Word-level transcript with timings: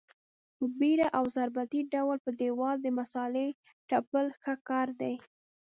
په 0.57 0.65
بېړه 0.79 1.07
او 1.17 1.23
ضربتي 1.35 1.81
ډول 1.93 2.17
په 2.25 2.31
دېوال 2.41 2.77
د 2.81 2.87
مسالې 2.99 3.47
تپل 3.89 4.25
ښه 4.41 4.53
کار 4.69 4.87
دی. 5.01 5.15